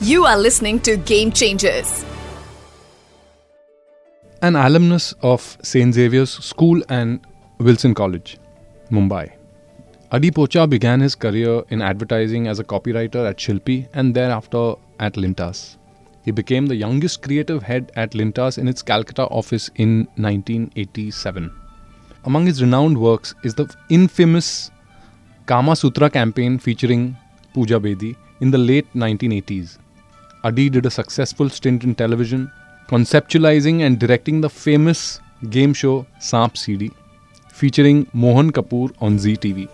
[0.00, 2.04] You are listening to Game Changers.
[4.42, 5.92] An alumnus of St.
[5.92, 7.18] Xavier's School and
[7.58, 8.38] Wilson College,
[8.92, 9.32] Mumbai.
[10.12, 15.14] Adi Pocha began his career in advertising as a copywriter at Shilpi and thereafter at
[15.14, 15.78] Lintas.
[16.24, 21.50] He became the youngest creative head at Lintas in its Calcutta office in 1987.
[22.24, 24.70] Among his renowned works is the infamous
[25.46, 27.16] Kama Sutra campaign featuring
[27.52, 29.78] Pooja Bedi in the late 1980s.
[30.44, 32.50] Adi did a successful stint in television,
[32.88, 35.20] conceptualizing and directing the famous
[35.50, 36.92] game show Saanp Seedi,
[37.52, 39.68] featuring Mohan Kapoor on Zee TV.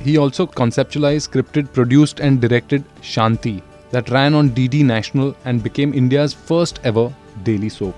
[0.00, 5.94] He also conceptualized, scripted, produced, and directed Shanti, that ran on DD National and became
[5.94, 7.12] India's first ever
[7.44, 7.94] daily soap.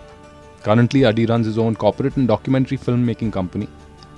[0.63, 3.69] Currently, Adi runs his own corporate and documentary filmmaking company,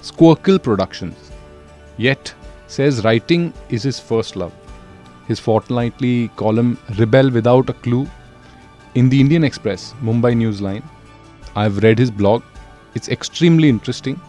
[0.03, 1.31] Squircle Productions.
[1.97, 2.35] Yet,
[2.67, 4.53] says writing is his first love.
[5.29, 8.07] His fortnightly column Rebel Without a Clue
[8.95, 10.83] in the Indian Express, Mumbai Newsline.
[11.57, 12.43] I've read his blog.
[12.95, 14.21] It's extremely interesting.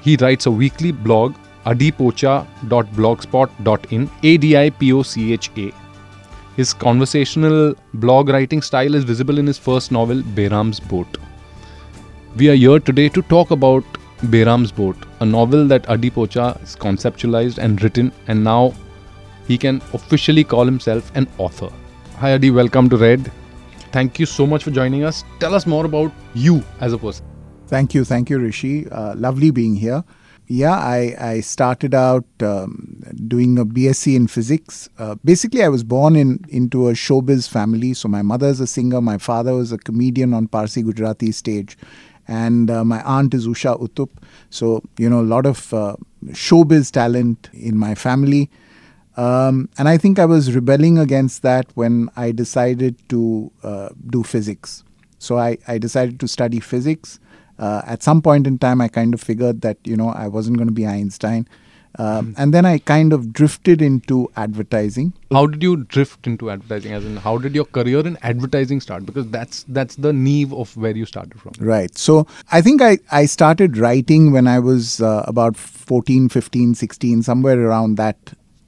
[0.00, 1.34] He writes a weekly blog,
[1.66, 5.72] adipocha.blogspot.in, A D I P O C H A.
[6.56, 11.18] His conversational blog writing style is visible in his first novel, Behram's Boat.
[12.36, 13.84] We are here today to talk about
[14.22, 18.72] Behram's Boat, a novel that Adi Pocha has conceptualized and written, and now
[19.46, 21.70] he can officially call himself an author.
[22.18, 23.30] Hi Adi, welcome to Red.
[23.92, 25.24] Thank you so much for joining us.
[25.40, 27.24] Tell us more about you as a person.
[27.66, 28.88] Thank you, thank you, Rishi.
[28.88, 30.04] Uh, lovely being here.
[30.52, 34.88] Yeah, I, I started out um, doing a BSc in physics.
[34.98, 37.94] Uh, basically, I was born in into a showbiz family.
[37.94, 41.78] So my mother is a singer, my father was a comedian on Parsi Gujarati stage,
[42.26, 44.10] and uh, my aunt is Usha Uthup.
[44.50, 45.94] So you know, a lot of uh,
[46.30, 48.50] showbiz talent in my family.
[49.16, 54.22] Um, and I think I was rebelling against that when I decided to uh, do
[54.22, 54.84] physics.
[55.18, 57.20] So I, I decided to study physics
[57.60, 60.56] uh, at some point in time, I kind of figured that you know I wasn't
[60.56, 61.46] going to be Einstein,
[61.98, 62.34] um, mm.
[62.38, 65.12] and then I kind of drifted into advertising.
[65.30, 66.94] How did you drift into advertising?
[66.94, 69.04] As in, how did your career in advertising start?
[69.04, 71.52] Because that's that's the neve of where you started from.
[71.60, 71.96] Right.
[71.98, 77.22] So I think I I started writing when I was uh, about 14, 15, 16,
[77.22, 78.16] somewhere around that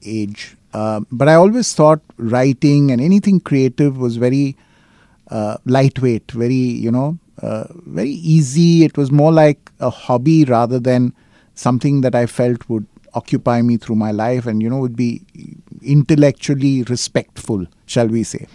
[0.05, 0.55] age.
[0.73, 4.57] Uh, but I always thought writing and anything creative was very
[5.29, 8.83] uh, lightweight, very you know uh, very easy.
[8.83, 11.13] It was more like a hobby rather than
[11.55, 15.23] something that I felt would occupy me through my life and, you know, would be
[15.81, 18.47] intellectually respectful, shall we say.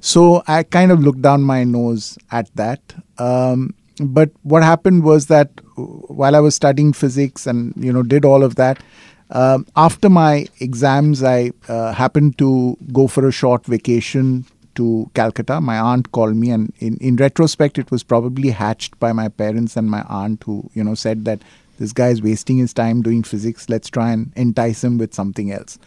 [0.00, 2.80] So I kind of looked down my nose at that.
[3.18, 8.24] Um, but what happened was that while I was studying physics and, you know, did
[8.24, 8.82] all of that,
[9.30, 14.46] um, after my exams, I uh, happened to go for a short vacation
[14.76, 15.60] to Calcutta.
[15.60, 19.76] My aunt called me, and in, in retrospect, it was probably hatched by my parents
[19.76, 21.42] and my aunt who, you know, said that
[21.78, 23.68] this guy is wasting his time doing physics.
[23.68, 25.78] Let's try and entice him with something else.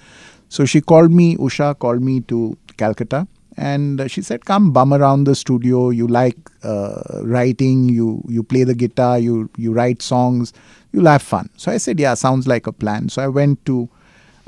[0.50, 3.28] So she called me, Usha called me to Calcutta,
[3.58, 5.90] and she said, "Come bum around the studio.
[5.90, 7.90] You like uh, writing.
[7.90, 9.19] You you play the guitar.
[9.19, 10.53] You you write songs.
[10.91, 13.90] You'll have fun." So I said, "Yeah, sounds like a plan." So I went to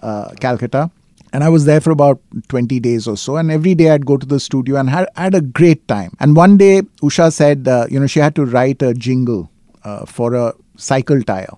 [0.01, 0.91] uh, Calcutta
[1.33, 3.37] and I was there for about 20 days or so.
[3.37, 6.15] And every day I'd go to the studio and had, had a great time.
[6.19, 9.49] And one day, Usha said, uh, you know, she had to write a jingle
[9.83, 11.49] uh, for a cycle tire,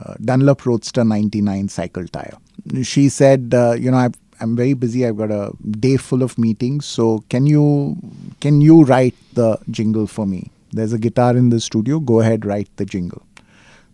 [0.00, 2.36] uh, Dunlop Roadster 99 cycle tire.
[2.84, 5.04] She said, uh, you know, I've, I'm very busy.
[5.04, 5.50] I've got a
[5.80, 6.86] day full of meetings.
[6.86, 7.96] So can you
[8.40, 10.50] can you write the jingle for me?
[10.72, 11.98] There's a guitar in the studio.
[11.98, 13.22] Go ahead, write the jingle.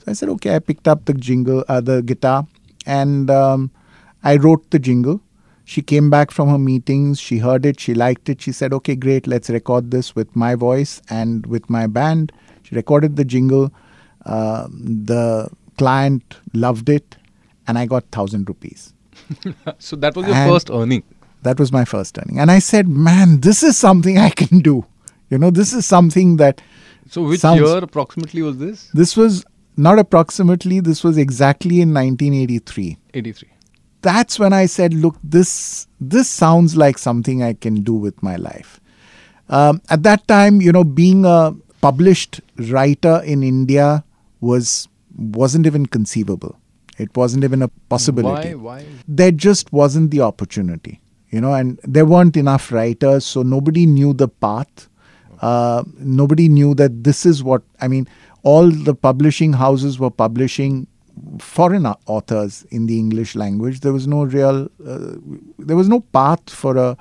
[0.01, 0.55] So I said, okay.
[0.55, 2.47] I picked up the jingle, uh, the guitar,
[2.87, 3.71] and um,
[4.23, 5.21] I wrote the jingle
[5.71, 8.43] she came back from her meetings, she heard it, she liked it.
[8.43, 12.33] She said, Okay, great, let's record this with my voice and with my band.
[12.65, 13.73] She recorded the jingle.
[14.27, 17.17] Uh, the client loved it,
[17.69, 18.95] and I got 1,000 rupees.
[19.79, 21.05] so that was your and first earning?
[21.43, 22.41] That was my first earning.
[22.41, 24.85] And I said, Man, this is something I can do.
[25.29, 26.61] You know, this is something that.
[27.09, 28.91] So, which sounds, year approximately was this?
[28.93, 29.45] This was
[29.77, 32.99] not approximately, this was exactly in 1983.
[33.15, 33.51] 83
[34.03, 38.37] that's when I said, look, this this sounds like something I can do with my
[38.37, 38.81] life.
[39.49, 42.41] Um, at that time, you know, being a published
[42.71, 44.05] writer in India
[44.41, 46.57] was wasn't even conceivable.
[46.99, 48.55] It wasn't even a possibility.
[48.55, 48.81] Why?
[48.81, 48.87] Why?
[49.09, 51.01] There just wasn't the opportunity,
[51.31, 54.89] you know, and there weren't enough writers, so nobody knew the path.
[55.41, 58.07] Uh, nobody knew that this is what I mean.
[58.43, 60.87] All the publishing houses were publishing
[61.39, 63.81] foreign authors in the English language.
[63.81, 65.17] There was no real, uh,
[65.59, 66.97] there was no path for a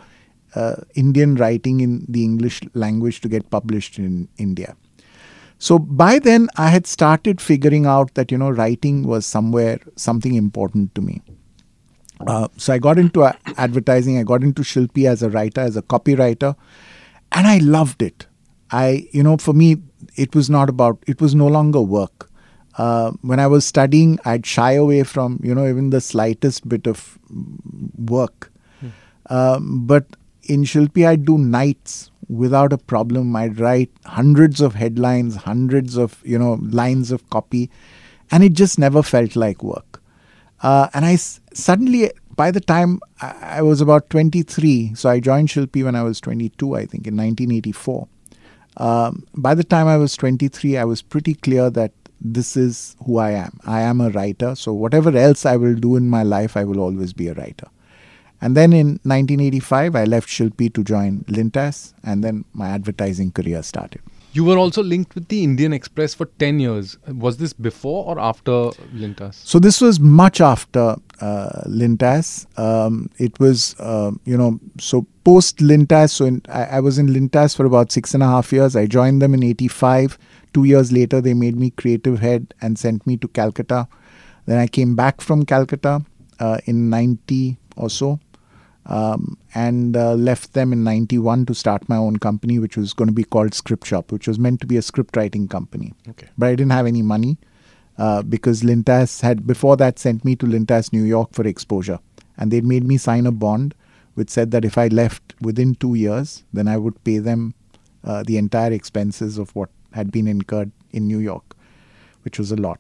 [0.55, 4.75] uh, Indian writing in the English language to get published in India.
[5.59, 10.35] So by then, I had started figuring out that you know writing was somewhere something
[10.35, 11.21] important to me.
[12.25, 13.23] Uh, so I got into
[13.57, 14.17] advertising.
[14.17, 16.55] I got into Shilpi as a writer, as a copywriter,
[17.31, 18.25] and I loved it.
[18.71, 19.77] I, you know, for me,
[20.15, 20.97] it was not about.
[21.07, 22.29] It was no longer work.
[22.77, 26.87] Uh, when I was studying, I'd shy away from you know even the slightest bit
[26.87, 27.17] of
[27.97, 28.51] work.
[28.79, 28.87] Hmm.
[29.29, 30.05] Um, but
[30.43, 33.35] in Shilpi, I'd do nights without a problem.
[33.35, 37.69] I'd write hundreds of headlines, hundreds of you know lines of copy,
[38.31, 40.01] and it just never felt like work.
[40.61, 45.19] Uh, and I s- suddenly, by the time I, I was about 23, so I
[45.19, 48.07] joined Shilpi when I was 22, I think, in 1984.
[48.79, 51.91] Um, by the time I was 23, I was pretty clear that
[52.21, 53.59] this is who I am.
[53.65, 54.55] I am a writer.
[54.55, 57.67] So whatever else I will do in my life, I will always be a writer.
[58.41, 63.61] And then in 1985, I left Shilpi to join Lintas, and then my advertising career
[63.63, 64.01] started.
[64.31, 66.97] You were also linked with the Indian Express for 10 years.
[67.07, 68.51] Was this before or after
[68.93, 69.33] Lintas?
[69.33, 72.45] So this was much after uh, Lintas.
[72.59, 76.11] Um, it was, uh, you know, so post Lintas.
[76.11, 78.75] So in, I, I, was in Lintas for about six and a half years.
[78.75, 80.19] I joined them in 85.
[80.53, 83.87] Two years later, they made me creative head and sent me to Calcutta.
[84.45, 86.05] Then I came back from Calcutta
[86.39, 88.19] uh, in 90 or so
[88.89, 93.07] um, and uh, left them in 91 to start my own company, which was going
[93.07, 95.93] to be called Script Shop, which was meant to be a script writing company.
[96.09, 96.27] Okay.
[96.37, 97.37] But I didn't have any money
[97.97, 101.99] uh, because Lintas had, before that, sent me to Lintas, New York for exposure.
[102.37, 103.75] And they'd made me sign a bond
[104.15, 107.53] which said that if I left within two years, then I would pay them
[108.03, 111.55] uh, the entire expenses of what had been incurred in New York,
[112.23, 112.79] which was a lot.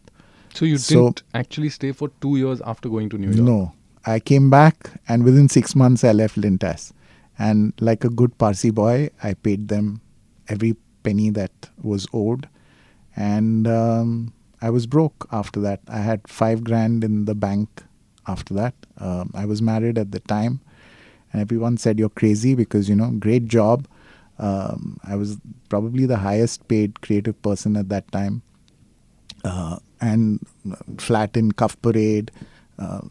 [0.53, 3.39] So you So- didn't actually stay for two years after going to New York?
[3.39, 3.71] No.
[4.09, 6.91] I came back, and within six months, I left Lintas.
[7.37, 10.01] And like a good Parsi boy, I paid them
[10.47, 11.51] every penny that
[11.81, 12.49] was owed.
[13.15, 15.81] And um, I was broke after that.
[15.87, 17.83] I had five grand in the bank
[18.27, 18.73] after that.
[18.97, 20.59] Um, I was married at the time.
[21.31, 23.87] And everyone said, You're crazy because, you know, great job.
[24.39, 25.37] Um, I was
[25.69, 28.41] probably the highest paid creative person at that time.
[29.43, 30.45] Uh, and
[30.97, 32.31] flat in Cuff Parade,
[32.79, 33.01] uh,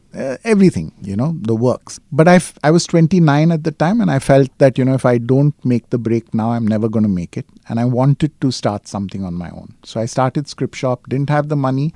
[0.44, 2.00] everything, you know, the works.
[2.10, 4.94] But I, f- I was 29 at the time, and I felt that, you know,
[4.94, 7.46] if I don't make the break now, I'm never going to make it.
[7.68, 9.74] And I wanted to start something on my own.
[9.84, 11.94] So I started Script Shop, didn't have the money.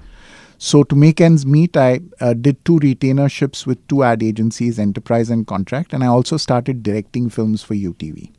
[0.58, 5.30] So to make ends meet, I uh, did two retainerships with two ad agencies, Enterprise
[5.30, 8.30] and Contract, and I also started directing films for UTV.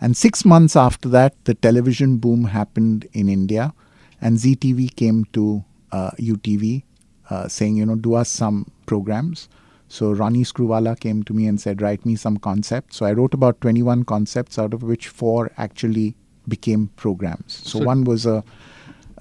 [0.00, 3.74] And six months after that, the television boom happened in India,
[4.20, 6.84] and Zee TV came to uh, UTV
[7.32, 8.56] uh, saying, you know, do us some
[8.86, 9.48] programs.
[9.96, 12.96] So Ronnie Screwvala came to me and said, write me some concepts.
[12.96, 16.14] So I wrote about 21 concepts, out of which four actually
[16.48, 17.58] became programs.
[17.64, 18.42] So, So- one was a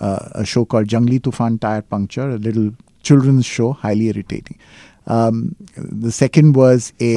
[0.10, 2.72] uh, a show called Jungli Tufan Tire Puncture, a little
[3.10, 4.58] children's show, highly irritating.
[5.08, 7.12] Um, the second was a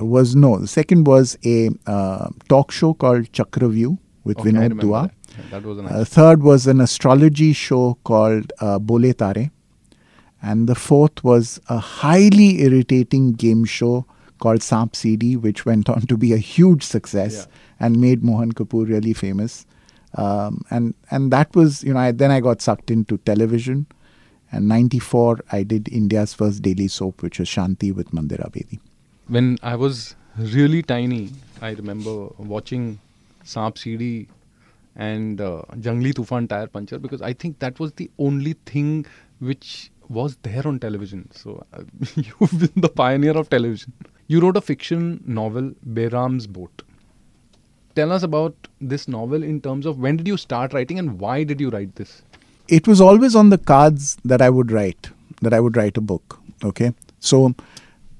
[0.00, 0.58] was no.
[0.58, 5.02] The second was a uh, talk show called Chakravyuh with Okay, Vinod Dua.
[5.02, 5.14] That.
[5.38, 5.92] Yeah, that was nice.
[5.92, 9.50] Uh, third was an astrology show called uh, Bole Tare.
[10.42, 14.06] And the fourth was a highly irritating game show
[14.38, 17.86] called Saanp Seedi, which went on to be a huge success Yeah.
[17.86, 19.66] and made Mohan Kapoor really famous.
[20.14, 23.86] Um, and and that was, you know, I, then I got sucked into television.
[24.52, 28.80] And 94, I did India's first daily soap, which was Shanti with Mandira Bedi.
[29.28, 31.30] when I was really tiny,
[31.62, 32.98] I remember watching
[33.44, 34.26] Saanp Seedi
[34.96, 39.06] and uh, Jungli Tufan Tire Puncture because I think that was the only thing
[39.38, 41.30] which was there on television.
[41.32, 41.84] So uh,
[42.16, 43.94] you've been the pioneer of television.
[44.26, 46.82] You wrote a fiction novel, Behram's Boat.
[47.96, 51.42] Tell us about this novel in terms of when did you start writing and why
[51.44, 52.22] did you write this?
[52.70, 55.10] it was always on the cards that I would write,
[55.42, 56.38] that I would write a book.
[56.64, 56.94] Okay.
[57.18, 57.54] So,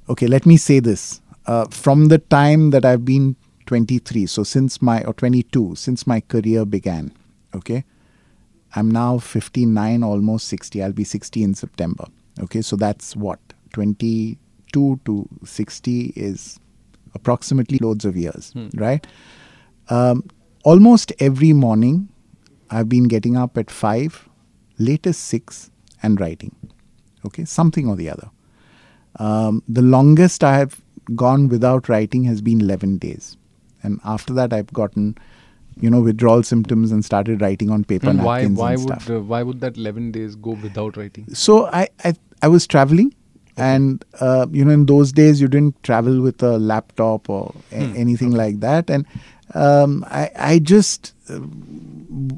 [0.09, 1.21] okay, let me say this.
[1.47, 6.21] Uh, from the time that I've been 23, so since my, or 22, since my
[6.21, 7.13] career began,
[7.55, 7.85] okay,
[8.77, 10.83] I'm now 59, almost 60.
[10.83, 12.05] I'll be 60 in September.
[12.41, 12.63] Okay.
[12.63, 13.39] So that's what?
[13.73, 16.59] 22 to 60 is
[17.15, 18.69] approximately loads of years, Hmm.
[18.75, 19.07] right?
[19.89, 20.25] Um,
[20.65, 22.09] almost every morning,
[22.71, 24.29] I've been getting up at 5,
[24.79, 25.71] latest 6,
[26.03, 26.55] and writing.
[27.27, 28.31] Okay, something or the other.
[29.17, 30.81] Um, the longest I have
[31.17, 33.37] gone without writing has been 11 days.
[33.83, 35.19] And after that, I've gotten,
[35.81, 39.17] you know, withdrawal symptoms and started writing on paper and why napkins why and would
[39.17, 41.27] uh, why would that 11 days go without writing?
[41.33, 43.15] so I, I, I was traveling
[43.63, 47.41] And uh, you know, in those days, you didn't travel with a laptop or
[47.79, 47.97] a- Hmm.
[48.03, 48.93] anything like that.
[48.95, 49.05] And
[49.63, 50.23] um, I,
[50.53, 51.41] I just uh,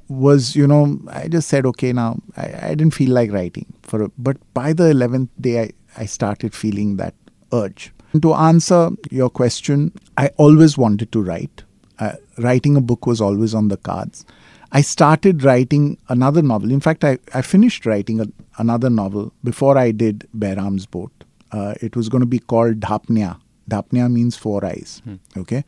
[0.08, 4.02] was, you know, I just said, okay, now I, I didn't feel like writing for,
[4.04, 7.14] a, but by the eleventh day, I, I started feeling that
[7.52, 7.92] urge.
[8.12, 11.62] And to answer your question, I always wanted to write.
[11.98, 14.24] Uh, writing a book was always on the cards.
[14.72, 16.70] I started writing another novel.
[16.72, 18.26] In fact, I, I finished writing a,
[18.58, 21.12] another novel before I did Behram's Boat.
[21.50, 23.38] Uh, it was going to be called Dhapnya.
[23.68, 25.02] Dhapnya means four eyes.
[25.36, 25.64] Okay.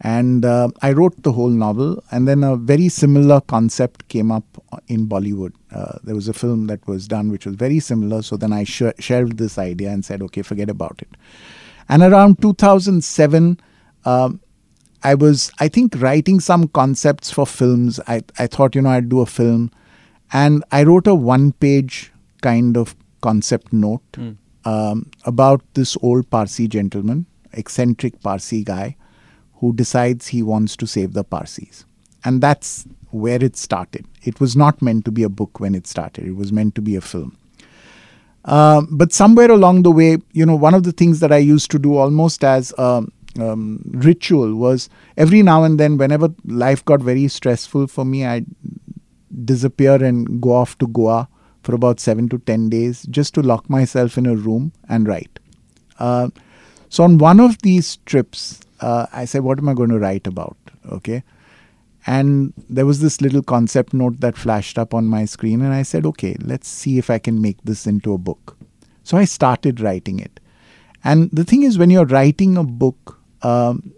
[0.00, 4.44] And uh, I wrote the whole novel, and then a very similar concept came up
[4.88, 5.52] in Bollywood.
[5.72, 8.22] Uh, there was a film that was done which was very similar.
[8.22, 11.08] So then I sh- shelved this idea and said, okay, forget about it.
[11.88, 13.60] And around 2007,
[14.04, 14.40] um,
[15.04, 17.98] I was, I think, writing some concepts for films.
[18.06, 19.70] I, I thought, you know, I'd do a film.
[20.32, 24.02] And I wrote a one page kind of concept note
[24.64, 28.96] um, about this old Parsi gentleman, eccentric Parsi guy,
[29.56, 31.84] who decides he wants to save the Parsis.
[32.24, 34.06] And that's where it started.
[34.24, 36.80] It was not meant to be a book when it started, it was meant to
[36.80, 37.36] be a film.
[38.44, 41.70] Um, but somewhere along the way, you know, one of the things that I used
[41.72, 42.72] to do almost as
[43.38, 48.46] um, ritual was every now and then, whenever life got very stressful for me, I'd
[49.44, 51.28] disappear and go off to Goa
[51.62, 55.38] for about seven to ten days just to lock myself in a room and write.
[55.98, 56.28] Uh,
[56.88, 60.26] so on one of these trips, uh, I said, "What am I going to write
[60.26, 60.56] about?"
[60.90, 61.22] Okay,
[62.06, 65.82] and there was this little concept note that flashed up on my screen, and I
[65.82, 68.58] said, "Okay, let's see if I can make this into a book."
[69.04, 70.40] So I started writing it,
[71.04, 73.92] and the thing is, when you're writing a book, um,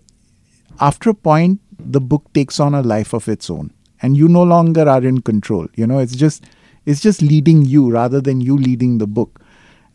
[0.81, 3.73] after a point, the book takes on a life of its own,
[4.03, 5.69] and you no longer are in control.
[5.77, 6.45] You know, it's just
[6.87, 9.41] it's just leading you rather than you leading the book.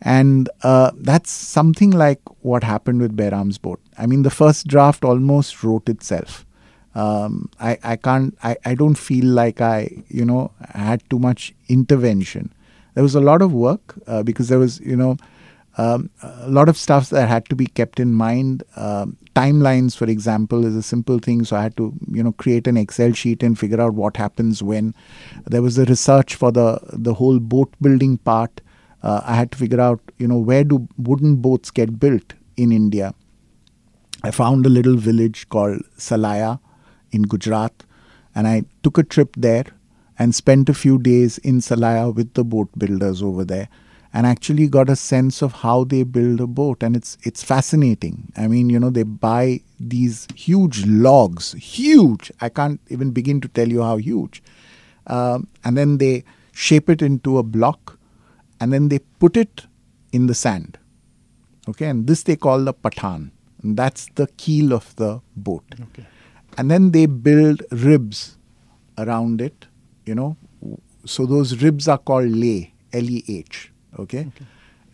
[0.02, 3.80] And uh, that's something like what happened with Behram's boat.
[3.98, 6.46] I mean, the first draft almost wrote itself.
[6.94, 11.54] Um, I, I can't, I, I don't feel like I, you know, had too much
[11.68, 12.52] intervention.
[12.94, 15.18] There was a lot of work uh, because there was, you know,
[15.80, 18.62] um, a lot of stuff that had to be kept in mind.
[18.76, 21.44] Um, timelines, for example, is a simple thing.
[21.44, 24.62] So I had to, you know, create an Excel sheet and figure out what happens
[24.62, 24.94] when.
[25.46, 26.68] There was the research for the
[27.08, 28.60] the whole boat building part.
[29.02, 32.72] Uh, I had to figure out, you know, where do wooden boats get built in
[32.72, 33.14] India.
[34.22, 36.58] I found a little village called Salaya
[37.10, 37.84] in Gujarat,
[38.34, 39.64] and I took a trip there
[40.18, 43.70] and spent a few days in Salaya with the boat builders over there
[44.12, 46.82] and actually got a sense of how they build a boat.
[46.82, 48.32] And it's it's fascinating.
[48.36, 52.32] I mean you know they buy these huge logs huge.
[52.40, 54.42] I can't even begin to tell you how huge.
[55.06, 57.98] Um, and then they shape it into a block
[58.60, 59.66] and then they put it
[60.12, 60.78] in the sand.
[61.68, 63.30] Okay and this they call the patan.
[63.62, 65.64] And that's the keel of the boat.
[65.80, 66.06] Okay.
[66.58, 68.36] and then they build ribs
[68.98, 69.66] around it
[70.04, 70.36] you know
[71.06, 74.30] so those ribs are called leh l-e-h okay?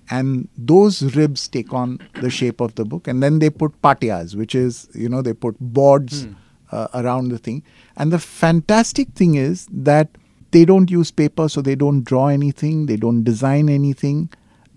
[0.09, 4.37] and those ribs take on the shape of the book and then they put patias
[4.37, 6.27] which is you know they put boards
[6.71, 7.63] uh, around the thing
[7.97, 10.09] and the fantastic thing is that
[10.53, 14.29] they don't use paper so they don't draw anything they don't design anything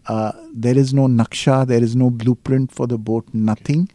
[0.08, 3.88] uh, there is no naksha there is no blueprint for the boat nothing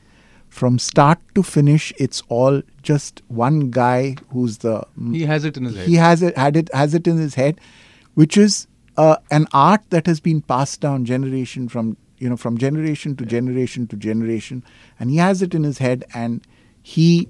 [0.49, 4.76] from start to finish it's all just one guy who's the
[5.12, 5.88] He has it in his head.
[5.88, 7.61] he has it had it has it in his head
[8.14, 12.56] which is uh, an art that has been passed down generation from you know from
[12.58, 14.64] generation to generation to generation
[14.98, 16.46] and he has it in his head and
[16.82, 17.28] he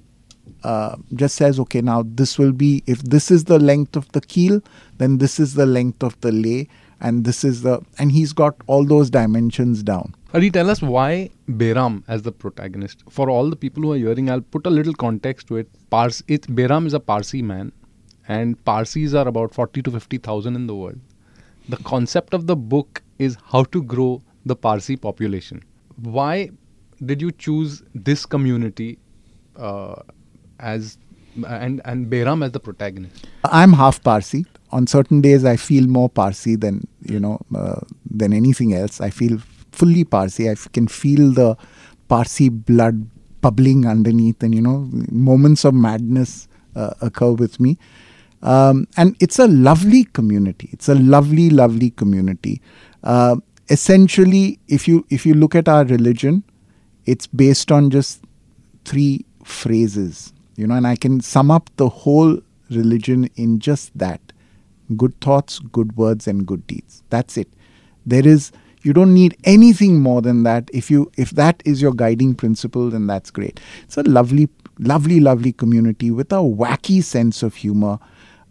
[0.63, 4.21] uh, just says okay now this will be if this is the length of the
[4.21, 4.61] keel
[4.99, 6.69] then this is the length of the lay
[7.01, 11.31] and this is the and he's got all those dimensions down Adi, tell us why
[11.49, 13.05] Behram as the protagonist.
[13.09, 15.69] For all the people who are hearing, I'll put a little context to it.
[15.91, 17.71] Pars, it Behram is a Parsi man,
[18.27, 20.99] and Parsis are about 40 to 50,000 in the world.
[21.69, 25.63] The concept of the book is how to grow the Parsi population.
[25.97, 26.51] Why
[27.05, 28.99] did you choose this community
[29.57, 29.97] uh,
[30.59, 30.99] as
[31.47, 33.27] and and Behram as the protagonist?
[33.45, 34.45] I'm half Parsi.
[34.71, 37.81] On certain days, I feel more Parsi than you know uh,
[38.11, 39.01] than anything else.
[39.01, 39.39] I feel
[39.73, 40.51] fully Parsi.
[40.51, 41.57] I can feel the
[42.09, 43.09] Parsi blood
[43.41, 47.79] bubbling underneath, and you know moments of madness uh, occur with me.
[48.45, 50.69] Um, and it's a lovely community.
[50.73, 52.61] It's a lovely, lovely community.
[53.03, 53.37] Uh,
[53.71, 56.45] essentially, if you if you look at our religion,
[57.07, 58.23] it's based on just
[58.85, 62.39] three phrases, you know, and I can sum up the whole
[62.71, 64.21] religion in just that
[64.97, 67.03] good thoughts, good words, and good deeds.
[67.09, 67.49] That's it.
[68.05, 70.69] There is, You don't need anything more than that.
[70.73, 73.59] If you if that is your guiding principle, then that's great.
[73.85, 77.99] It's a lovely, lovely, lovely community with a wacky sense of humor.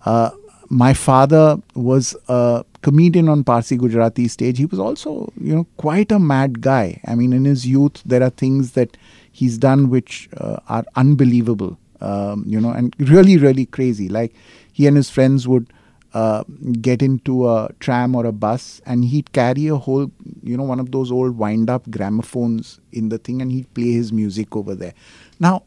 [0.05, 0.31] Uh,
[0.69, 4.57] my father was a comedian on Parsi Gujarati stage.
[4.57, 6.99] He was also, you know, quite a mad guy.
[7.05, 8.97] I mean, in his youth, there are things that
[9.31, 14.09] he's done which uh, are unbelievable, um, you know, and really, really crazy.
[14.09, 14.33] Like
[14.71, 15.71] he and his friends would
[16.13, 16.43] uh,
[16.81, 20.11] get into a tram or a bus and he'd carry a whole,
[20.43, 23.91] you know, one of those old wind up gramophones in the thing and he'd play
[23.91, 24.93] his music over there.
[25.39, 25.63] Now,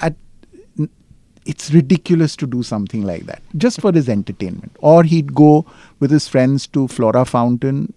[0.00, 0.14] at
[1.46, 4.72] it's ridiculous to do something like that just for his entertainment.
[4.80, 5.66] Or he'd go
[6.00, 7.92] with his friends to Flora Fountain,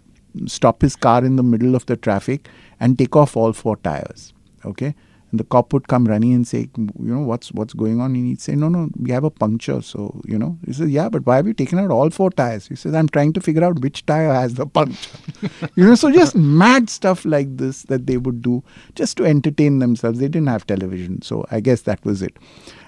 [0.45, 2.47] stop his car in the middle of the traffic,
[2.79, 4.33] and take off all four tires.
[4.65, 4.95] Okay.
[5.29, 8.15] And the cop would come running and say, you know, what's what's going on?
[8.15, 9.81] And he'd say, no, no, we have a puncture.
[9.81, 12.67] So, you know, he says, yeah, but why have you taken out all four tires?
[12.67, 15.17] He says, I'm trying to figure out which tire has the puncture.
[15.75, 18.63] you know, so just mad stuff like this that they would do
[18.95, 20.19] just to entertain themselves.
[20.19, 21.21] They didn't have television.
[21.21, 22.37] So I guess that was it.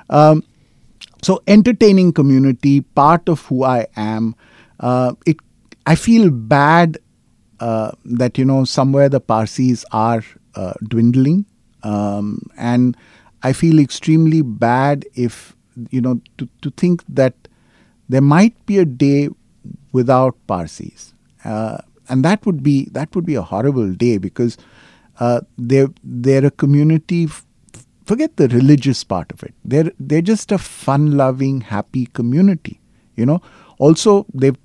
[0.10, 0.44] Um,
[1.22, 4.36] so entertaining community, part of who I am.
[4.80, 5.38] Uh, it,
[5.86, 6.98] I feel bad
[7.60, 10.24] uh, that you know somewhere the Parsis are
[10.56, 11.46] uh, dwindling,
[11.84, 12.96] um, and
[13.44, 15.56] I feel extremely bad if
[15.90, 17.34] you know to, to think that
[18.08, 19.30] there might be a day
[19.92, 21.14] without Parsis,
[21.44, 24.58] uh, and that would be that would be a horrible day because
[25.20, 27.28] uh, they're they're a community
[28.10, 29.54] forget the religious part of it.
[29.74, 32.80] They're they're just a fun-loving, happy community.
[33.16, 33.42] You know.
[33.88, 34.58] Also, they've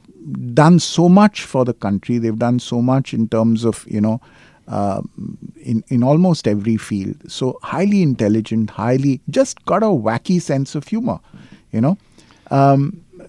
[0.62, 2.18] done so much for the country.
[2.18, 4.16] They've done so much in terms of you know.
[4.66, 5.02] Uh,
[5.70, 10.88] in in almost every field, so highly intelligent, highly just got a wacky sense of
[10.92, 11.16] humor,
[11.70, 11.98] you know.
[12.50, 12.86] Um,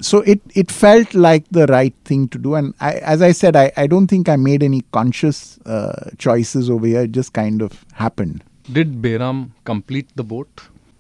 [0.10, 3.58] so it it felt like the right thing to do, and I, as I said,
[3.64, 7.02] I, I don't think I made any conscious uh, choices over here.
[7.02, 8.44] It just kind of happened.
[8.72, 10.50] Did Behram complete the boat?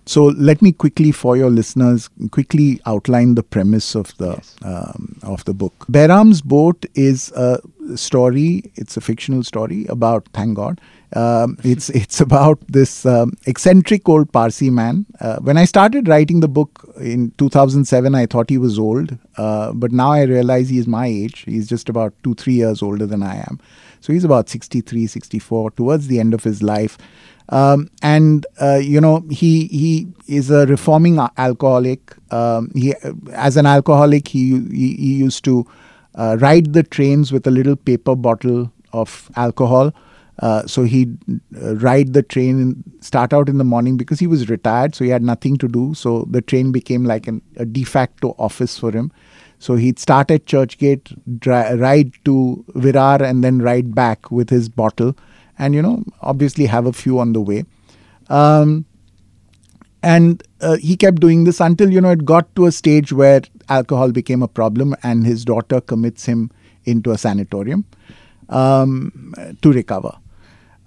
[0.07, 4.55] So let me quickly, for your listeners, quickly outline the premise of the yes.
[4.63, 5.73] um, of the book.
[5.89, 7.59] Behram's boat is a
[7.95, 8.71] story.
[8.75, 10.79] It's a fictional story about, thank God,
[11.13, 15.07] um, it's it's about this um, eccentric old Parsi man.
[15.19, 19.73] Uh, when I started writing the book in 2007, I thought he was old, uh,
[19.73, 21.45] but now I realize he is my age.
[21.47, 23.59] He's just about two, three years older than I am.
[24.01, 26.97] So he's about 63, 64, towards the end of his life.
[27.49, 32.15] Um, and uh, you know he he is a reforming alcoholic.
[32.31, 32.93] Um, he
[33.33, 35.67] as an alcoholic he he, he used to
[36.15, 39.93] uh, ride the trains with a little paper bottle of alcohol.
[40.39, 41.17] Uh, so he'd
[41.61, 45.09] uh, ride the train start out in the morning because he was retired, so he
[45.09, 45.93] had nothing to do.
[45.93, 49.11] So the train became like an, a de facto office for him.
[49.59, 54.67] So he'd start at Churchgate, dry, ride to Virar, and then ride back with his
[54.67, 55.15] bottle
[55.57, 57.65] and you know obviously have a few on the way.
[58.29, 58.85] Um,
[60.01, 63.41] and uh, he kept doing this until you know it got to a stage where
[63.69, 66.51] alcohol became a problem and his daughter commits him
[66.83, 67.85] into a sanatorium
[68.49, 70.15] um, to recover.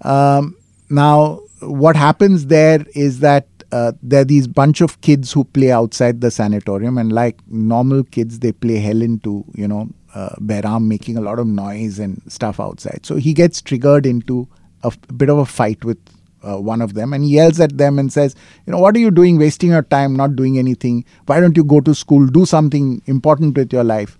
[0.01, 0.55] Um,
[0.89, 5.71] now what happens there is that uh, there are these bunch of kids who play
[5.71, 10.87] outside the sanatorium and like normal kids they play hell into you know uh, Behram
[10.87, 13.05] making a lot of noise and stuff outside.
[13.05, 14.47] So he gets triggered into
[14.83, 15.97] a bit of a fight with
[16.43, 19.11] uh, one of them and yells at them and says, You know, what are you
[19.11, 21.05] doing, wasting your time, not doing anything?
[21.25, 24.17] Why don't you go to school, do something important with your life?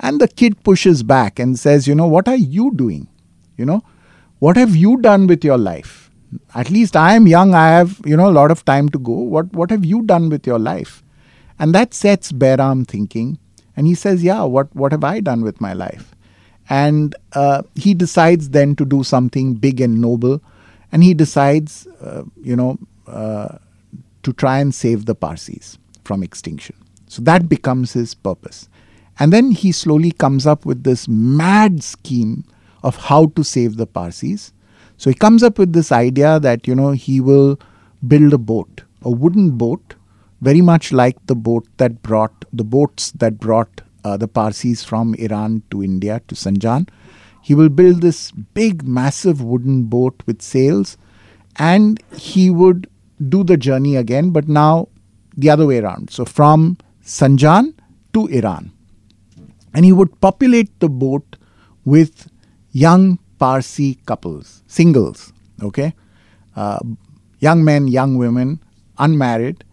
[0.00, 3.08] And the kid pushes back and says, You know, what are you doing?
[3.56, 3.82] You know,
[4.38, 6.10] what have you done with your life?
[6.54, 9.12] At least I am young, I have, you know, a lot of time to go.
[9.12, 11.02] What, what have you done with your life?
[11.58, 13.38] And that sets Behram thinking.
[13.76, 16.15] And he says, Yeah, what, what have I done with my life?
[16.68, 20.42] And uh, he decides then to do something big and noble.
[20.92, 23.58] And he decides, uh, you know, uh,
[24.22, 26.76] to try and save the Parsis from extinction.
[27.06, 28.68] So that becomes his purpose.
[29.18, 32.44] And then he slowly comes up with this mad scheme
[32.82, 34.52] of how to save the Parsis.
[34.96, 37.58] So he comes up with this idea that, you know, he will
[38.06, 39.94] build a boat, a wooden boat,
[40.40, 45.14] very much like the boat that brought the boats that brought uh, the Parsis from
[45.14, 46.88] Iran to India to Sanjan.
[47.42, 50.96] He will build this big, massive wooden boat with sails
[51.56, 52.88] and he would
[53.28, 54.88] do the journey again, but now
[55.36, 56.10] the other way around.
[56.10, 57.74] So from Sanjan
[58.14, 58.72] to Iran.
[59.74, 61.36] And he would populate the boat
[61.84, 62.30] with
[62.72, 65.94] young Parsi couples, singles, okay?
[66.54, 66.78] Uh,
[67.40, 68.60] young men, young women,
[68.98, 69.64] unmarried,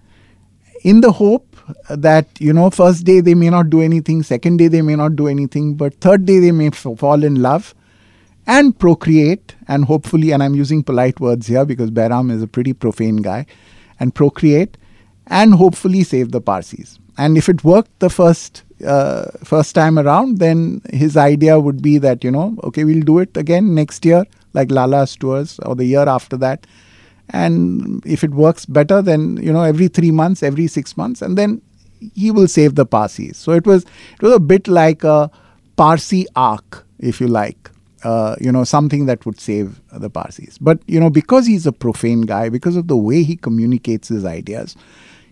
[0.83, 1.52] in the hope
[1.89, 5.15] that you know first day they may not do anything second day they may not
[5.15, 7.73] do anything but third day they may f- fall in love
[8.45, 12.73] and procreate and hopefully, and I'm using polite words here because Behram is a pretty
[12.73, 13.45] profane guy,
[13.99, 14.77] and procreate
[15.27, 16.99] and hopefully save the Parsis.
[17.17, 21.97] And if it worked the first uh, first time around, then his idea would be
[21.99, 25.85] that you know, okay, we'll do it again next year, like Lala's tours, or the
[25.85, 26.67] year after that.
[27.33, 31.37] And if it works better, then you know, every three months, every six months, and
[31.37, 31.61] then
[32.13, 33.37] he will save the Parsis.
[33.37, 35.29] So it was it was a bit like a
[35.75, 37.69] Parsi ark, if you like.
[38.03, 40.57] Uh, you know, something that would save the Parsis.
[40.57, 44.25] But, you know, because he's a profane guy, because of the way he communicates his
[44.25, 44.75] ideas,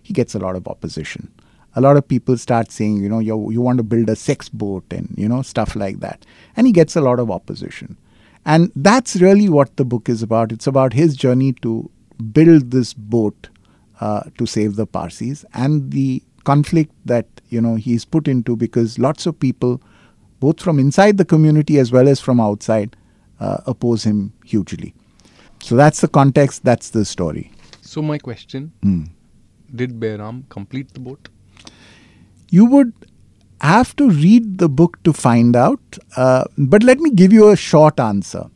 [0.02, 1.30] he gets a lot of opposition.
[1.76, 4.48] A lot of people start saying, you know, you, you want to build a sex
[4.48, 6.24] boat and, you know, stuff like that.
[6.56, 7.98] And he gets a lot of opposition.
[8.44, 10.52] And that's really what the book is about.
[10.52, 11.90] It's about his journey to
[12.32, 13.48] build this boat
[14.00, 18.98] uh, to save the Parsis and the conflict that, you know, he's put into because
[18.98, 19.80] lots of people
[20.40, 22.96] both from inside the community as well as from outside,
[23.38, 24.92] uh, oppose him hugely.
[25.62, 27.52] So that's the context, that's the story.
[27.80, 29.10] So, my question Mm.
[29.74, 31.28] Did Behram complete the boat?
[32.50, 32.92] You would
[33.68, 37.56] have to read the book to find out, uh, but let me give you a
[37.56, 38.46] short answer.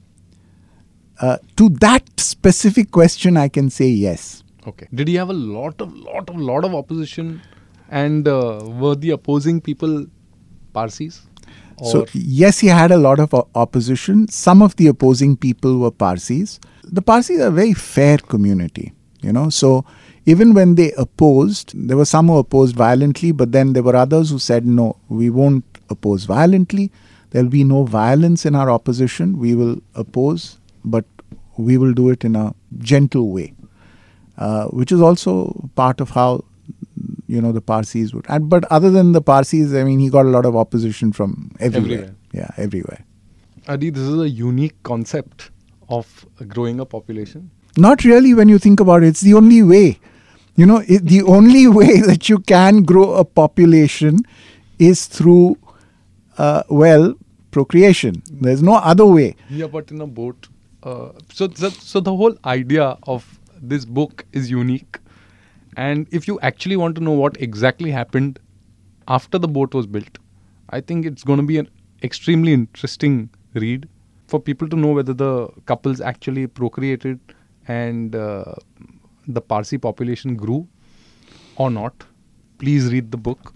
[1.21, 4.43] Uh, to that specific question, I can say yes.
[4.67, 4.89] Okay.
[4.93, 7.41] Did he have a lot of, lot of, lot of opposition?
[7.89, 10.07] And uh, were the opposing people
[10.73, 11.23] Parsis?
[11.85, 14.29] So, yes, he had a lot of opposition.
[14.29, 16.59] Some of the opposing people were Parsis.
[16.83, 19.51] The Parsis are a very fair community, you know.
[19.51, 19.85] So,
[20.27, 24.31] even when they opposed, there were some who opposed violently, but then there were others
[24.31, 26.91] who said, no, we won't oppose violently.
[27.31, 29.39] There'll be no violence in our opposition.
[29.39, 31.05] We will oppose, but
[31.57, 33.55] we will do it in a gentle way,
[34.37, 36.45] uh, which is also part of how
[37.29, 38.27] you know the Parsis would.
[38.29, 41.53] And, but other than the Parsis, I mean, he got a lot of opposition from
[41.61, 41.93] everywhere.
[41.93, 42.15] Everywhere.
[42.33, 43.05] Yeah, everywhere.
[43.69, 45.51] Adi, this is a unique concept
[45.89, 47.51] of growing a population.
[47.77, 49.09] Not really when you think about it.
[49.09, 49.99] It's the only way.
[50.57, 54.21] You know, it, the only way that you can grow a population
[54.79, 55.59] is through,
[56.39, 57.15] uh, well,
[57.51, 58.23] procreation.
[58.31, 59.37] There's no other way.
[59.49, 60.49] Yeah, but in a boat.
[60.83, 64.99] Uh, so, so, so the whole idea of this book is unique.
[65.77, 68.39] And if you actually want to know what exactly happened
[69.09, 70.19] after the boat was built,
[70.71, 71.69] I think it's going to be an
[72.03, 73.89] extremely interesting read
[74.29, 77.21] for people to know whether the couples actually procreated
[77.69, 78.55] and uh,
[79.27, 80.67] the Parsi population grew
[81.57, 81.95] or not.
[82.59, 83.53] Please read the book.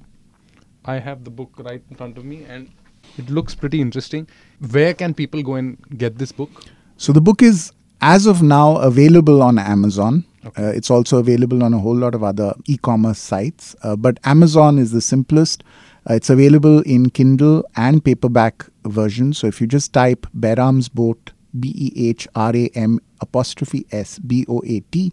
[0.85, 2.71] I have the book right in front of me and
[3.19, 4.27] it looks pretty interesting.
[4.71, 6.51] Where can people go and get this book?
[6.97, 10.25] So the book is, as of now, available on Amazon.
[10.45, 13.77] Uh, it's also available on a whole lot of other e commerce sites.
[13.83, 15.63] Uh, but Amazon is the simplest.
[16.09, 19.35] Uh, it's available in Kindle and paperback version.
[19.35, 24.19] So if you just type Behram's Boat, B E H R A M apostrophe S
[24.19, 25.13] B O A T,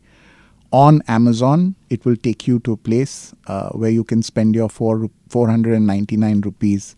[0.71, 4.69] on Amazon, it will take you to a place uh, where you can spend your
[4.69, 6.95] four, 499 rupees,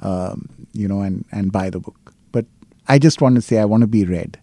[0.00, 2.12] um, you know, and, and buy the book.
[2.32, 2.46] But
[2.88, 4.38] I just want to say I want to be read.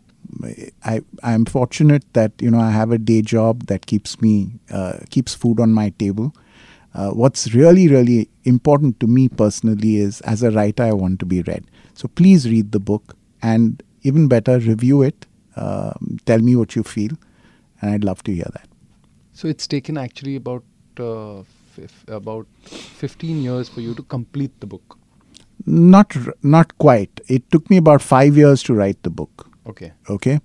[0.83, 4.99] I I'm fortunate that you know I have a day job that keeps me uh,
[5.09, 6.33] keeps food on my table.
[6.93, 11.25] Uh, what's really really important to me personally is as a writer I want to
[11.25, 11.65] be read.
[11.93, 15.25] So please read the book and even better review it.
[15.55, 17.11] Um tell me what you feel,
[17.81, 18.67] and I'd love to hear that.
[19.33, 20.63] So it's taken actually about
[20.99, 21.43] uh,
[21.75, 24.97] fif- about 15 years for you to complete the book.
[25.65, 27.19] Not r- not quite.
[27.27, 29.47] It took me about five years to write the book.
[29.67, 29.91] Okay.
[30.09, 30.39] okay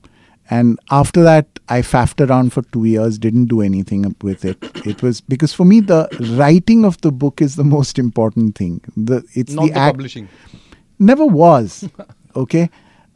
[0.50, 5.00] and after that i faffed around for two years didn't do anything with it it
[5.00, 6.00] was because for me the
[6.36, 9.94] writing of the book is the most important thing the it's Not the the act
[9.94, 10.26] publishing.
[10.98, 11.88] never was
[12.42, 12.68] okay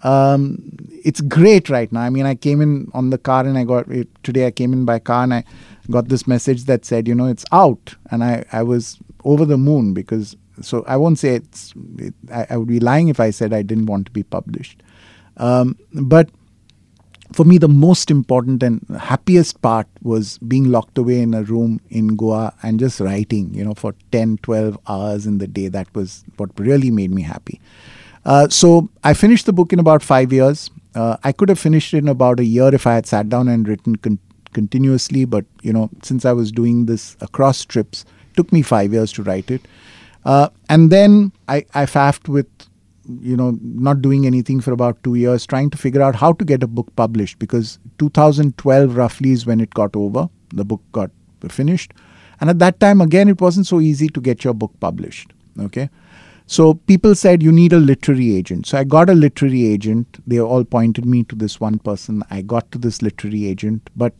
[0.06, 0.58] um,
[1.04, 3.88] it's great right now i mean i came in on the car and i got
[3.88, 5.44] it, today i came in by car and i
[5.90, 9.58] got this message that said you know it's out and i, I was over the
[9.58, 13.30] moon because so i won't say it's it, I, I would be lying if i
[13.30, 14.82] said i didn't want to be published
[15.38, 16.30] um, but
[17.32, 21.80] for me, the most important and happiest part was being locked away in a room
[21.90, 25.68] in Goa and just writing, you know, for 10, 12 hours in the day.
[25.68, 27.60] That was what really made me happy.
[28.26, 30.68] Uh, so I finished the book in about five years.
[30.96, 33.46] Uh, I could have finished it in about a year if I had sat down
[33.46, 34.18] and written con-
[34.52, 39.12] continuously, but, you know, since I was doing this across trips, took me five years
[39.12, 39.62] to write it.
[40.24, 42.48] Uh, and then I, I faffed with
[43.20, 46.44] you know not doing anything for about two years trying to figure out how to
[46.44, 51.10] get a book published because 2012 roughly is when it got over the book got
[51.48, 51.92] finished
[52.40, 55.88] and at that time again it wasn't so easy to get your book published okay
[56.46, 58.66] So people said you need a literary agent.
[58.66, 60.22] So I got a literary agent.
[60.26, 62.22] They all pointed me to this one person.
[62.30, 64.14] I got to this literary agent, but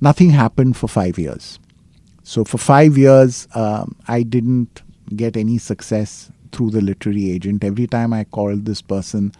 [0.00, 1.58] nothing happened for five years.
[2.22, 4.82] So for five years, um, I didn't
[5.14, 7.62] get any success through the literary agent.
[7.62, 9.32] Every time I called this person,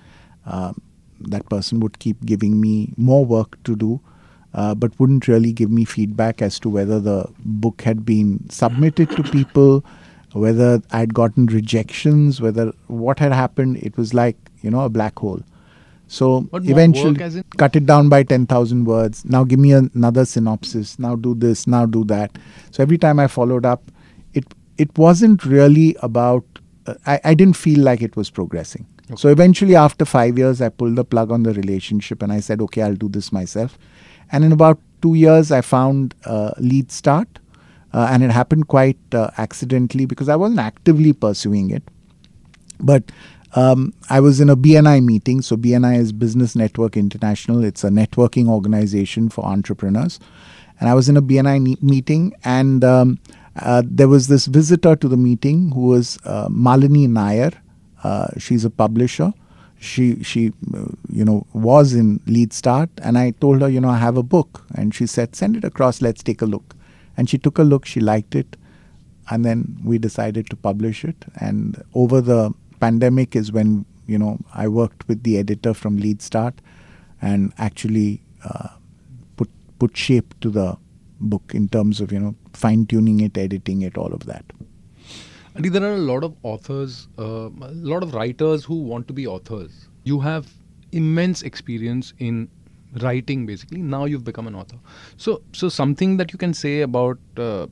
[0.46, 0.72] uh,
[1.20, 4.00] that person would keep giving me more work to do,
[4.54, 9.10] uh, but wouldn't really give me feedback as to whether the book had been submitted
[9.10, 9.84] to people,
[10.34, 13.76] whether I'd gotten rejections, whether what had happened.
[13.78, 15.40] It was like, you know, a black hole.
[16.08, 19.24] So But eventually, work in- cut it down by 10,000 words.
[19.24, 20.98] Now give me another synopsis.
[20.98, 21.66] Now do this.
[21.66, 22.36] Now do that.
[22.70, 23.90] So every time I followed up,
[24.34, 24.44] it
[24.78, 26.44] it wasn't really about.
[26.86, 28.86] Uh, I, I didn't feel like it was progressing.
[29.16, 32.62] So eventually, after five years, I pulled the plug on the relationship and I said,
[32.62, 33.76] okay, I'll do this myself.
[34.30, 37.38] And in about two years, I found uh, Lead Start.
[37.92, 41.82] Uh, and it happened quite uh, accidentally because I wasn't actively pursuing it.
[42.80, 43.04] But
[43.54, 45.42] um, I was in a BNI meeting.
[45.42, 50.18] So, BNI is Business Network International, it's a networking organization for entrepreneurs.
[50.80, 53.18] And I was in a BNI ne- meeting, and um,
[53.56, 57.52] uh, there was this visitor to the meeting who was uh, Malini Nair.
[58.02, 59.32] Uh, she's a publisher.
[59.78, 63.90] She, she, uh, you know, was in Lead Start, and I told her, you know,
[63.90, 66.00] I have a book, and she said, send it across.
[66.00, 66.74] Let's take a look.
[67.16, 67.84] And she took a look.
[67.84, 68.56] She liked it,
[69.30, 74.38] and then we decided to publish it and over the pandemic is when you know
[74.54, 76.54] i worked with the editor from lead start
[77.20, 78.68] and actually uh,
[79.36, 79.48] put
[79.78, 80.76] put shape to the
[81.20, 84.44] book in terms of you know fine tuning it editing it all of that
[85.54, 89.12] Adi, there are a lot of authors, uh, a lot of writers who want to
[89.12, 89.86] be authors.
[90.02, 90.50] You have
[90.92, 92.48] immense experience in
[93.00, 93.80] writing, basically.
[93.80, 94.76] Now you've become an author.
[95.16, 97.66] So, so something that you can say about uh,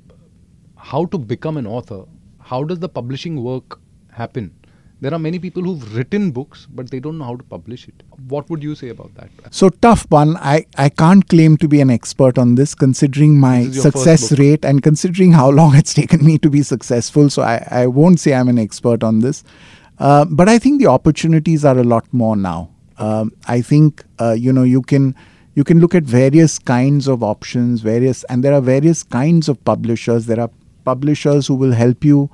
[0.76, 2.04] how to become an author.
[2.38, 3.78] How does the publishing work
[4.10, 4.54] happen?
[5.00, 8.02] There are many people who've written books, but they don't know how to publish it.
[8.28, 9.30] What would you say about that?
[9.50, 13.64] so tough one i i can't claim to be an expert on this considering my
[13.64, 16.62] This is your first success rate and considering how long it's taken me to be
[16.62, 19.42] successful so i i won't say i'm an expert on this
[19.98, 24.32] uh, but i think the opportunities are a lot more now um, i think uh,
[24.32, 25.14] you know you can
[25.54, 29.62] you can look at various kinds of options various and there are various kinds of
[29.64, 30.26] publishers.
[30.26, 30.50] There are
[30.84, 32.30] publishers who will help you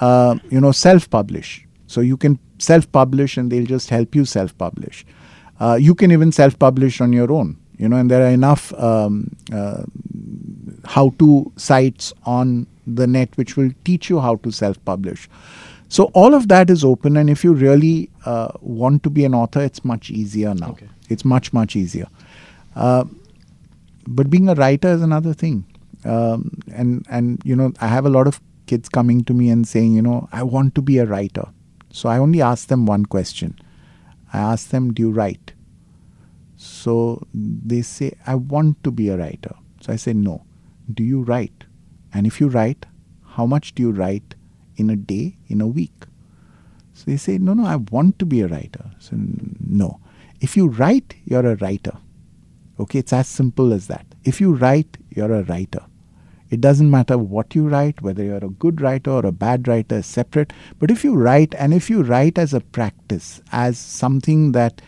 [0.00, 4.24] uh, you know self publish so you can self publish and they'll just help you
[4.24, 5.06] self publish
[5.60, 8.72] uh, you can even self publish on your own you know and there are enough
[8.74, 9.82] um, uh,
[10.84, 15.28] how to sites on the net which will teach you how to self publish
[15.88, 19.34] so all of that is open and if you really uh, want to be an
[19.34, 20.70] author it's much easier now.
[20.70, 20.88] Okay.
[21.08, 22.06] it's much much easier.
[22.74, 23.04] Uh,
[24.06, 25.64] but being a writer is another thing.
[26.04, 29.66] Um, and and you know i have a lot of kids coming to me and
[29.66, 31.46] saying you know i want to be a writer.
[31.92, 33.58] So i only ask them one question.
[34.32, 35.52] I ask them do you write?
[36.56, 39.54] So they say i want to be a writer.
[39.80, 40.42] So i say no.
[40.92, 41.64] Do you write?
[42.12, 42.86] And if you write
[43.36, 44.34] how much do you write
[44.76, 46.04] in a day in a week
[46.94, 49.16] so they say no no i want to be a writer so
[49.68, 50.00] no
[50.40, 51.96] if you write you're a writer
[52.78, 54.06] Okay, it's as simple as that.
[54.24, 55.80] If you write, you're a writer.
[56.50, 60.02] It doesn't matter what you write, whether you're a good writer or a bad writer,
[60.02, 60.52] separate.
[60.78, 64.82] But if you write, and if you write as a practice, as something that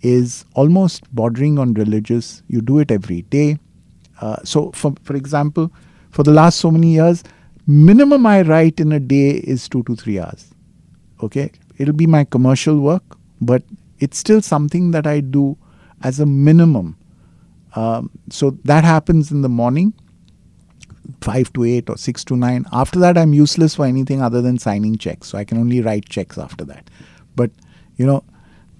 [0.00, 3.58] is almost bordering on religious, you do it every day.
[4.20, 5.70] Uh, so, for, for example,
[6.10, 7.22] for the last so many years,
[7.66, 10.52] minimum I write in a day is two to three hours.
[11.22, 13.02] Okay, it'll be my commercial work,
[13.40, 13.62] but
[13.98, 15.56] it's still something that I do
[16.02, 16.96] as a minimum.
[17.74, 19.92] Um, so that happens in the morning,
[21.20, 22.66] 5 to 8 or 6 to 9.
[22.72, 25.28] After that, I'm useless for anything other than signing checks.
[25.28, 26.88] So I can only write checks after that.
[27.34, 27.50] But,
[27.96, 28.22] you know,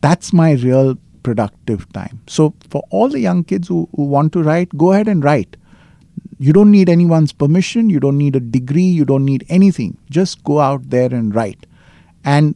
[0.01, 2.21] that's my real productive time.
[2.27, 5.57] So for all the young kids who, who want to write, go ahead and write.
[6.39, 7.91] You don't need anyone's permission.
[7.91, 8.83] You don't need a degree.
[8.83, 9.97] You don't need anything.
[10.11, 11.67] Just go out there and write.
[12.25, 12.55] And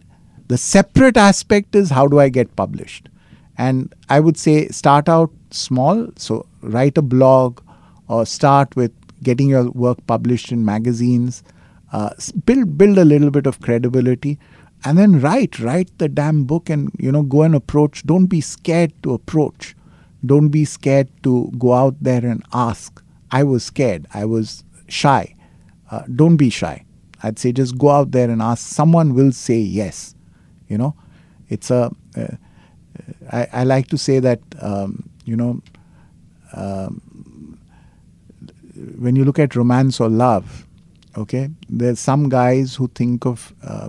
[0.49, 3.09] the separate aspect is how do I get published?
[3.57, 6.09] And I would say start out small.
[6.17, 7.61] So write a blog
[8.09, 11.43] or start with getting your work published in magazines.
[11.93, 12.11] Uh,
[12.45, 14.38] build build a little bit of credibility,
[14.85, 18.05] and then write write the damn book and you know go and approach.
[18.07, 19.75] Don't be scared to approach.
[20.25, 23.03] Don't be scared to go out there and ask.
[23.31, 24.07] I was scared.
[24.14, 25.35] I was shy.
[25.91, 26.85] Uh, don't be shy.
[27.23, 28.67] I'd say just go out there and ask.
[28.67, 30.14] Someone will say yes.
[30.69, 30.95] You know,
[31.49, 31.91] it's a.
[32.17, 32.37] Uh,
[33.33, 35.61] I, I like to say that um, you know
[36.55, 37.59] um,
[38.99, 40.67] when you look at romance or love,
[41.17, 43.88] okay, there's some guys who think of uh,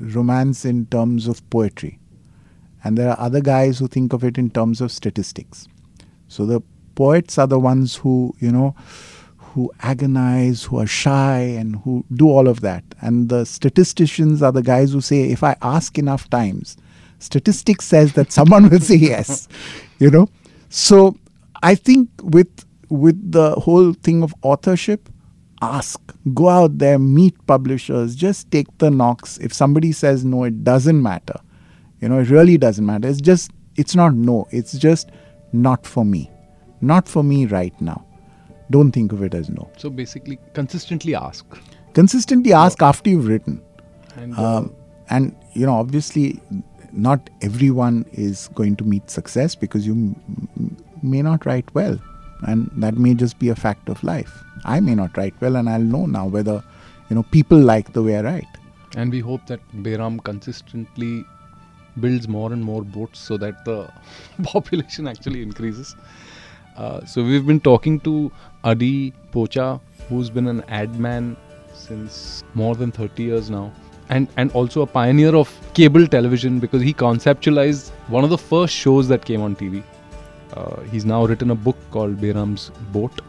[0.00, 1.98] romance in terms of poetry,
[2.82, 5.68] and there are other guys who think of it in terms of statistics.
[6.28, 6.62] So the
[6.94, 8.74] poets are the ones who, you know,
[9.38, 12.84] who agonize, who are shy, and who do all of that.
[13.00, 16.76] And the statisticians are the guys who say, if I ask enough times,
[17.20, 19.48] statistics says that someone will say yes,
[19.98, 20.28] you know.
[20.70, 21.16] So
[21.62, 25.08] I think with with the whole thing of authorship,
[25.62, 26.00] ask,
[26.34, 29.38] go out there, meet publishers, just take the knocks.
[29.38, 31.40] If somebody says no, it doesn't matter.
[32.00, 33.08] You know, it really doesn't matter.
[33.08, 35.10] It's just, it's not no, it's just
[35.52, 36.30] not for me.
[36.92, 38.04] Not for me right now.
[38.70, 39.70] Don't think of it as no.
[39.76, 41.44] So basically, consistently ask.
[41.92, 43.60] Consistently ask after you've written.
[44.16, 44.72] And uh, Um,
[45.10, 46.40] and, you know, obviously,
[46.92, 50.16] not everyone is going to meet success because you m-
[50.56, 51.98] m- may not write well.
[52.46, 54.32] And that may just be a fact of life.
[54.64, 56.62] I may not write well, and I'll know now whether,
[57.10, 58.52] you know, people like the way I write.
[58.96, 61.24] And we hope that Behram consistently
[62.00, 63.88] builds more and more boats so that the
[64.42, 65.96] population actually increases.
[66.76, 68.32] Uh, so we've been talking to
[68.64, 71.36] Adi Pocha, who's been an ad man
[71.72, 73.72] since more than 30 years now.
[74.08, 78.74] And, and also a pioneer of cable television because he conceptualized one of the first
[78.74, 79.82] shows that came on TV.
[80.52, 83.22] Uh, he's now written a book called Behram's Boat,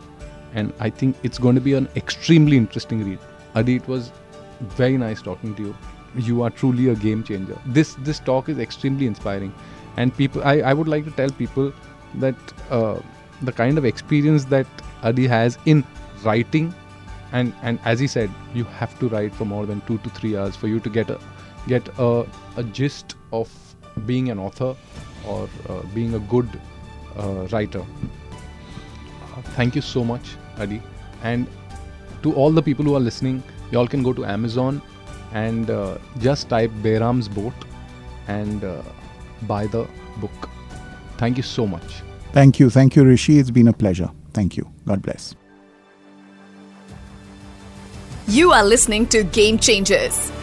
[0.53, 3.19] and I think it's going to be an extremely interesting read.
[3.55, 4.11] Adi, it was
[4.61, 5.75] very nice talking to you.
[6.17, 7.57] You are truly a game changer.
[7.65, 9.53] This this talk is extremely inspiring,
[9.97, 10.43] and people.
[10.43, 11.73] I, I would like to tell people
[12.15, 12.35] that
[12.69, 12.99] uh,
[13.41, 14.67] the kind of experience that
[15.03, 15.83] Adi has in
[16.23, 16.73] writing,
[17.31, 20.37] and and as he said, you have to write for more than two to three
[20.37, 21.19] hours for you to get a
[21.67, 22.25] get a,
[22.57, 23.49] a gist of
[24.05, 24.75] being an author
[25.27, 26.47] or uh, being a good
[27.17, 27.81] uh, writer.
[27.81, 30.81] Uh, thank you so much, Adi.
[31.23, 31.47] And
[32.23, 34.81] to all the people who are listening, y'all can go to Amazon
[35.33, 37.53] and uh, just type Behram's Boat
[38.27, 38.81] and uh,
[39.43, 40.49] buy the book.
[41.17, 42.04] Thank you so much.
[42.35, 42.69] Thank you.
[42.69, 43.39] Thank you, Rishi.
[43.39, 44.11] It's been a pleasure.
[44.33, 44.69] Thank you.
[44.85, 45.33] God bless.
[48.27, 50.33] You are listening to Game Changers.